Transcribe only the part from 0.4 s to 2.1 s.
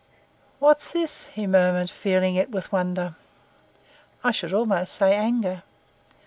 "What's this?" he murmured,